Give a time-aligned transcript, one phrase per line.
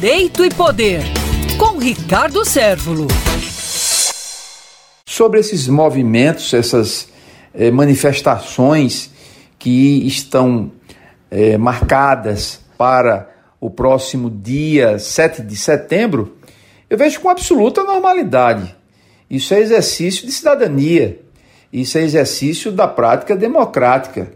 [0.00, 1.00] Direito e Poder,
[1.58, 3.08] com Ricardo Sérvulo.
[5.04, 7.08] Sobre esses movimentos, essas
[7.52, 9.10] eh, manifestações
[9.58, 10.70] que estão
[11.28, 13.28] eh, marcadas para
[13.60, 16.36] o próximo dia 7 de setembro,
[16.88, 18.76] eu vejo com absoluta normalidade.
[19.28, 21.20] Isso é exercício de cidadania,
[21.72, 24.30] isso é exercício da prática democrática.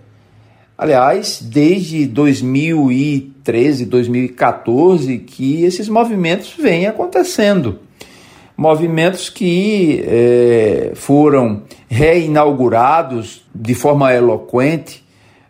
[0.83, 7.79] Aliás, desde 2013, 2014, que esses movimentos vêm acontecendo.
[8.56, 15.05] Movimentos que é, foram reinaugurados de forma eloquente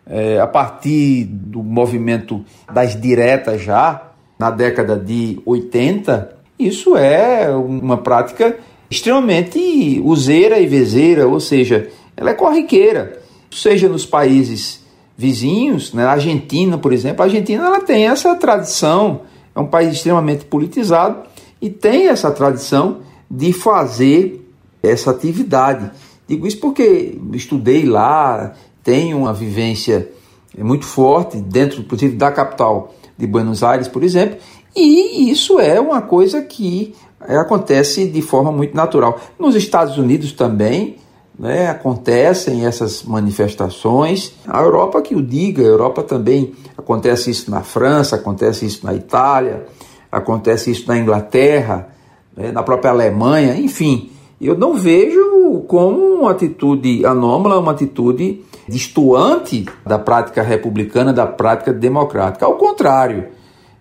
[0.05, 6.31] é, a partir do movimento das diretas já, na década de 80.
[6.59, 8.55] Isso é uma prática
[8.87, 14.82] extremamente useira e vezeira, ou seja, ela é corriqueira, seja nos países
[15.17, 16.05] vizinhos, né?
[16.05, 19.21] a Argentina, por exemplo, a Argentina ela tem essa tradição,
[19.55, 21.23] é um país extremamente politizado
[21.61, 24.49] e tem essa tradição de fazer
[24.81, 25.91] essa atividade.
[26.27, 30.09] Digo isso porque estudei lá, tenho uma vivência
[30.57, 34.37] muito forte dentro, inclusive, da capital de Buenos Aires, por exemplo,
[34.75, 39.19] e isso é uma coisa que acontece de forma muito natural.
[39.39, 40.97] Nos Estados Unidos também,
[41.37, 44.33] né, acontecem essas manifestações.
[44.47, 48.93] A Europa que o diga, a Europa também acontece isso na França, acontece isso na
[48.93, 49.65] Itália,
[50.11, 51.89] acontece isso na Inglaterra,
[52.35, 54.11] né, na própria Alemanha, enfim.
[54.39, 61.73] Eu não vejo como uma atitude anômala, uma atitude distoante da prática republicana, da prática
[61.73, 62.45] democrática.
[62.45, 63.27] Ao contrário,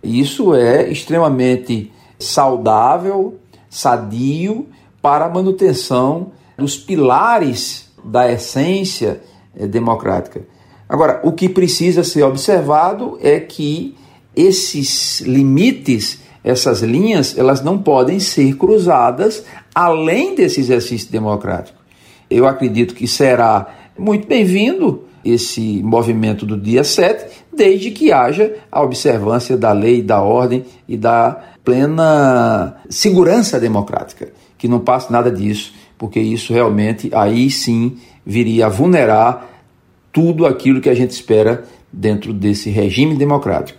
[0.02, 4.66] isso é extremamente saudável, sadio
[5.00, 9.20] para a manutenção dos pilares da essência
[9.56, 10.42] eh, democrática.
[10.88, 13.96] Agora, o que precisa ser observado é que
[14.36, 19.44] esses limites, essas linhas, elas não podem ser cruzadas
[19.74, 21.78] além desse exercício democrático.
[22.30, 23.66] Eu acredito que será
[23.98, 30.20] muito bem-vindo esse movimento do dia 7, desde que haja a observância da lei, da
[30.20, 35.72] ordem e da plena segurança democrática, que não passe nada disso
[36.02, 37.96] porque isso realmente aí sim
[38.26, 39.48] viria a vulnerar
[40.12, 43.70] tudo aquilo que a gente espera dentro desse regime democrático.